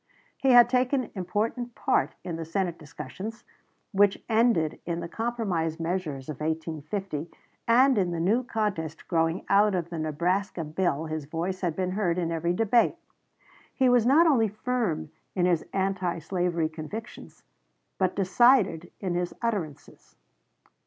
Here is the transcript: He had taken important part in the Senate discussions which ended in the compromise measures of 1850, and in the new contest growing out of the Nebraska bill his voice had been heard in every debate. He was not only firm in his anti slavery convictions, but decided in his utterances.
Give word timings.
He 0.35 0.49
had 0.49 0.67
taken 0.67 1.11
important 1.13 1.75
part 1.75 2.15
in 2.23 2.35
the 2.35 2.43
Senate 2.43 2.79
discussions 2.79 3.43
which 3.91 4.17
ended 4.27 4.79
in 4.83 4.99
the 4.99 5.07
compromise 5.07 5.79
measures 5.79 6.27
of 6.27 6.39
1850, 6.41 7.29
and 7.67 7.95
in 7.99 8.09
the 8.09 8.19
new 8.19 8.41
contest 8.43 9.07
growing 9.07 9.45
out 9.47 9.75
of 9.75 9.91
the 9.91 9.99
Nebraska 9.99 10.63
bill 10.63 11.05
his 11.05 11.25
voice 11.25 11.61
had 11.61 11.75
been 11.75 11.91
heard 11.91 12.17
in 12.17 12.31
every 12.31 12.51
debate. 12.53 12.95
He 13.75 13.89
was 13.89 14.03
not 14.07 14.25
only 14.25 14.47
firm 14.47 15.11
in 15.35 15.45
his 15.45 15.63
anti 15.71 16.17
slavery 16.17 16.67
convictions, 16.67 17.43
but 17.99 18.15
decided 18.15 18.91
in 19.01 19.13
his 19.13 19.35
utterances. 19.43 20.15